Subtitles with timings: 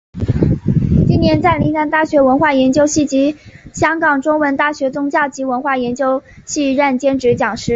[1.07, 3.35] 近年在岭南大学文化研究系及
[3.71, 7.69] 香港中文大学宗教及文化研究系任兼职讲师。